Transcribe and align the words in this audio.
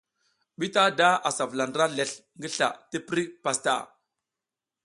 Bitada 0.59 1.09
asa 1.29 1.43
vula 1.51 1.65
ndra 1.69 1.85
lezl 1.97 2.15
ngi 2.39 2.49
sla 2.55 2.67
tiprik 2.89 3.29
pastaʼa. 3.43 3.83